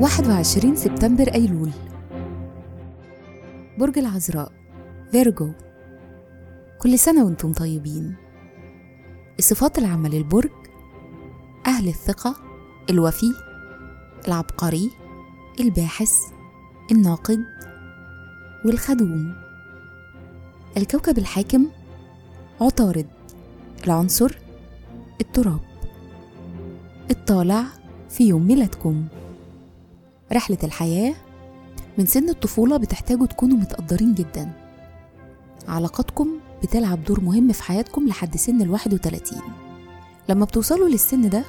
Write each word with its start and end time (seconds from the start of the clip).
21 0.00 0.76
سبتمبر 0.76 1.34
أيلول. 1.34 1.70
برج 3.78 3.98
العذراء 3.98 4.52
فيرجو. 5.12 5.52
كل 6.78 6.98
سنة 6.98 7.24
وأنتم 7.24 7.52
طيبين. 7.52 8.14
الصفات 9.38 9.78
العامة 9.78 10.08
للبرج 10.08 10.50
أهل 11.66 11.88
الثقة 11.88 12.36
الوفي 12.90 13.32
العبقري 14.28 14.90
الباحث 15.60 16.12
الناقد 16.92 17.44
والخدوم. 18.64 19.34
الكوكب 20.76 21.18
الحاكم 21.18 21.66
عطارد. 22.60 23.06
العنصر 23.84 24.38
التراب. 25.20 25.60
الطالع 27.10 27.64
في 28.08 28.28
يوم 28.28 28.46
ميلادكم. 28.46 29.06
رحلة 30.32 30.58
الحياة 30.64 31.14
من 31.98 32.06
سن 32.06 32.28
الطفولة 32.28 32.76
بتحتاجوا 32.76 33.26
تكونوا 33.26 33.56
متقدرين 33.56 34.14
جدا. 34.14 34.52
علاقاتكم 35.68 36.28
بتلعب 36.62 37.04
دور 37.04 37.20
مهم 37.20 37.52
في 37.52 37.62
حياتكم 37.62 38.08
لحد 38.08 38.36
سن 38.36 38.62
الواحد 38.62 38.94
وتلاتين. 38.94 39.42
لما 40.28 40.44
بتوصلوا 40.44 40.88
للسن 40.88 41.28
ده 41.28 41.44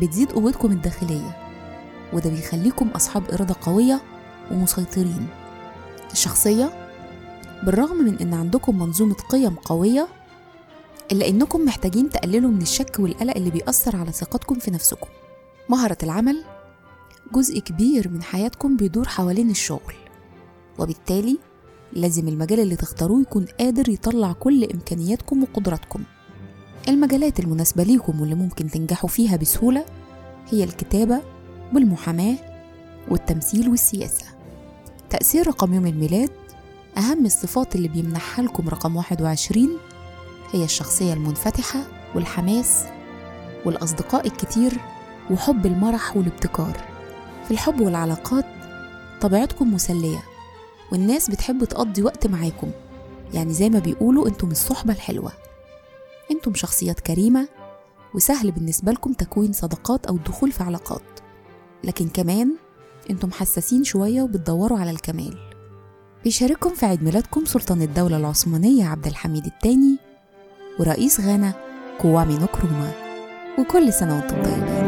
بتزيد 0.00 0.32
قوتكم 0.32 0.72
الداخلية 0.72 1.36
وده 2.12 2.30
بيخليكم 2.30 2.88
أصحاب 2.88 3.30
إرادة 3.30 3.54
قوية 3.62 4.00
ومسيطرين. 4.50 5.26
الشخصية 6.12 6.88
بالرغم 7.66 7.96
من 7.96 8.18
إن 8.18 8.34
عندكم 8.34 8.78
منظومة 8.78 9.14
قيم 9.14 9.54
قوية 9.54 10.08
إلا 11.12 11.28
إنكم 11.28 11.64
محتاجين 11.64 12.10
تقللوا 12.10 12.50
من 12.50 12.62
الشك 12.62 12.96
والقلق 12.98 13.36
اللي 13.36 13.50
بيأثر 13.50 13.96
على 13.96 14.12
ثقتكم 14.12 14.54
في 14.58 14.70
نفسكم. 14.70 15.06
مهرة 15.68 15.98
العمل 16.02 16.44
جزء 17.32 17.58
كبير 17.58 18.08
من 18.08 18.22
حياتكم 18.22 18.76
بيدور 18.76 19.08
حوالين 19.08 19.50
الشغل 19.50 19.94
وبالتالي 20.78 21.38
لازم 21.92 22.28
المجال 22.28 22.60
اللي 22.60 22.76
تختاروه 22.76 23.20
يكون 23.20 23.44
قادر 23.60 23.88
يطلع 23.88 24.32
كل 24.32 24.64
إمكانياتكم 24.64 25.42
وقدراتكم. 25.42 26.02
المجالات 26.88 27.40
المناسبة 27.40 27.82
ليكم 27.82 28.20
واللي 28.20 28.34
ممكن 28.34 28.70
تنجحوا 28.70 29.08
فيها 29.08 29.36
بسهولة 29.36 29.84
هي 30.50 30.64
الكتابة 30.64 31.20
والمحاماة 31.74 32.36
والتمثيل 33.08 33.68
والسياسة. 33.68 34.24
تأثير 35.10 35.46
رقم 35.46 35.74
يوم 35.74 35.86
الميلاد 35.86 36.30
أهم 36.96 37.26
الصفات 37.26 37.74
اللي 37.76 37.88
بيمنحها 37.88 38.44
لكم 38.44 38.68
رقم 38.68 38.96
21 38.96 39.68
هي 40.52 40.64
الشخصية 40.64 41.12
المنفتحة 41.12 41.80
والحماس 42.14 42.84
والأصدقاء 43.66 44.26
الكتير 44.26 44.72
وحب 45.30 45.66
المرح 45.66 46.16
والابتكار. 46.16 46.99
في 47.50 47.54
الحب 47.54 47.80
والعلاقات 47.80 48.44
طبيعتكم 49.20 49.74
مسلية 49.74 50.22
والناس 50.92 51.30
بتحب 51.30 51.64
تقضي 51.64 52.02
وقت 52.02 52.26
معاكم. 52.26 52.70
يعني 53.34 53.52
زي 53.52 53.70
ما 53.70 53.78
بيقولوا 53.78 54.28
أنتم 54.28 54.50
الصحبة 54.50 54.92
الحلوة. 54.92 55.32
أنتم 56.30 56.54
شخصيات 56.54 57.00
كريمة 57.00 57.48
وسهل 58.14 58.50
بالنسبة 58.50 58.92
لكم 58.92 59.12
تكوين 59.12 59.52
صداقات 59.52 60.06
أو 60.06 60.16
الدخول 60.16 60.52
في 60.52 60.62
علاقات. 60.62 61.02
لكن 61.84 62.08
كمان 62.08 62.56
أنتم 63.10 63.32
حساسين 63.32 63.84
شوية 63.84 64.22
وبتدوروا 64.22 64.78
على 64.78 64.90
الكمال. 64.90 65.38
بيشارككم 66.24 66.74
في 66.74 66.86
عيد 66.86 67.02
ميلادكم 67.02 67.44
سلطان 67.44 67.82
الدولة 67.82 68.16
العثمانية 68.16 68.88
عبد 68.88 69.06
الحميد 69.06 69.46
الثاني 69.46 69.96
ورئيس 70.80 71.20
غانا 71.20 71.52
كوامي 72.00 72.34
نكروما 72.34 72.92
وكل 73.58 73.92
سنة 73.92 74.16
وأنتم 74.16 74.42
طيبين. 74.42 74.79